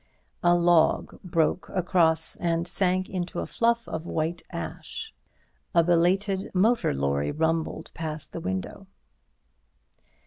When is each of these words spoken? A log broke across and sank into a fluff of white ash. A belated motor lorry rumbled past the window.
A 0.41 0.55
log 0.55 1.21
broke 1.21 1.69
across 1.69 2.35
and 2.37 2.67
sank 2.67 3.07
into 3.07 3.39
a 3.39 3.45
fluff 3.45 3.87
of 3.87 4.03
white 4.07 4.41
ash. 4.49 5.13
A 5.75 5.83
belated 5.83 6.49
motor 6.55 6.91
lorry 6.91 7.29
rumbled 7.31 7.91
past 7.93 8.31
the 8.31 8.39
window. 8.39 8.87